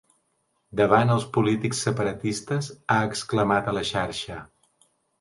[0.79, 4.45] Davant els polítics separatistes, ha exclamat a la xarxa.